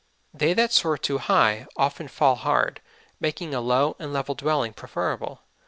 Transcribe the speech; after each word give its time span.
They 0.33 0.53
that 0.53 0.71
soar 0.73 0.97
too 0.97 1.19
high, 1.19 1.67
often 1.77 2.07
fall 2.07 2.33
hard, 2.33 2.81
making 3.19 3.53
a 3.53 3.61
low 3.61 3.95
and 3.99 4.11
level 4.11 4.33
Dwelling 4.33 4.73
preferable. 4.73 5.41